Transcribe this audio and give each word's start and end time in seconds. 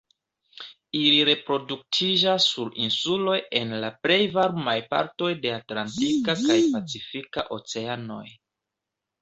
Ili 0.99 1.17
reproduktiĝas 1.27 2.47
sur 2.53 2.71
insuloj 2.85 3.35
en 3.61 3.75
la 3.83 3.91
plej 4.07 4.19
varmaj 4.39 4.77
partoj 4.95 5.31
de 5.45 5.53
Atlantika 5.61 6.39
kaj 6.49 6.59
Pacifika 6.73 7.47
Oceanoj. 7.61 8.27